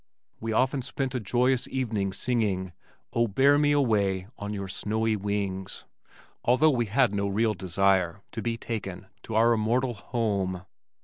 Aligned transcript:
We 0.39 0.51
often 0.51 0.81
spent 0.81 1.13
a 1.13 1.19
joyous 1.19 1.67
evening 1.67 2.11
singing 2.11 2.71
O, 3.13 3.27
Bear 3.27 3.59
Me 3.59 3.71
Away 3.71 4.27
on 4.35 4.51
Your 4.51 4.67
Snowy 4.67 5.15
Wings, 5.15 5.85
although 6.43 6.71
we 6.71 6.87
had 6.87 7.13
no 7.13 7.27
real 7.27 7.53
desire 7.53 8.23
to 8.31 8.41
be 8.41 8.57
taken 8.57 9.05
"to 9.21 9.35
our 9.35 9.53
immortal 9.53 9.93
home." 9.93 10.65